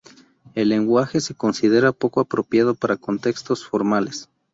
El 0.55 0.69
lenguaje 0.69 1.21
se 1.21 1.35
considera 1.35 1.91
poco 1.91 2.21
apropiado 2.21 2.73
para 2.73 2.97
contextos 2.97 3.63
formales. 3.63 4.27